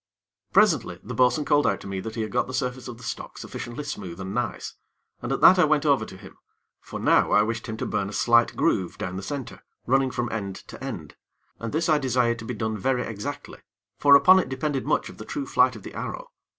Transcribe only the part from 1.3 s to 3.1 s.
called out to me that he had got the surface of the